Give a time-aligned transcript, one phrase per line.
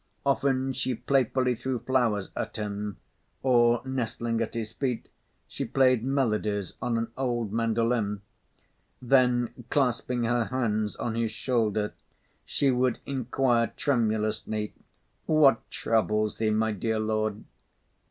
[0.25, 2.97] Often she playfully threw flowers at him
[3.43, 5.07] or nestling at his feet,
[5.47, 8.23] she played melodies on an old mandolin;
[8.99, 11.93] then, clasping her hands on his shoulder,
[12.47, 14.73] she would inquire tremulously:
[15.27, 17.43] "What troubles thee, my dear lord?"